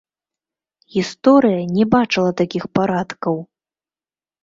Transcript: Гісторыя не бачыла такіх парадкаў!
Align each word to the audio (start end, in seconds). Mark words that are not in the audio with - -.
Гісторыя 0.95 1.61
не 1.77 1.85
бачыла 1.93 2.35
такіх 2.43 2.63
парадкаў! 2.81 3.43